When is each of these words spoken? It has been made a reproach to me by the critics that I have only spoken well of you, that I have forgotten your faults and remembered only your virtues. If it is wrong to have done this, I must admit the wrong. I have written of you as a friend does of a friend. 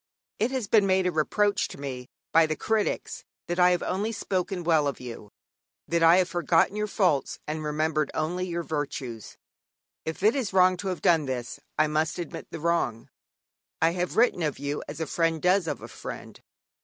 It 0.39 0.49
has 0.49 0.67
been 0.67 0.87
made 0.87 1.05
a 1.05 1.11
reproach 1.11 1.67
to 1.67 1.79
me 1.79 2.07
by 2.31 2.47
the 2.47 2.55
critics 2.55 3.23
that 3.45 3.59
I 3.59 3.69
have 3.69 3.83
only 3.83 4.11
spoken 4.11 4.63
well 4.63 4.87
of 4.87 4.99
you, 4.99 5.29
that 5.87 6.01
I 6.01 6.17
have 6.17 6.27
forgotten 6.27 6.75
your 6.75 6.87
faults 6.87 7.37
and 7.47 7.63
remembered 7.63 8.09
only 8.15 8.47
your 8.47 8.63
virtues. 8.63 9.37
If 10.03 10.23
it 10.23 10.35
is 10.35 10.53
wrong 10.53 10.75
to 10.77 10.87
have 10.87 11.03
done 11.03 11.25
this, 11.27 11.59
I 11.77 11.85
must 11.85 12.17
admit 12.17 12.47
the 12.49 12.59
wrong. 12.59 13.09
I 13.79 13.91
have 13.91 14.17
written 14.17 14.41
of 14.41 14.57
you 14.57 14.81
as 14.87 14.99
a 14.99 15.05
friend 15.05 15.39
does 15.39 15.67
of 15.67 15.83
a 15.83 15.87
friend. 15.87 16.41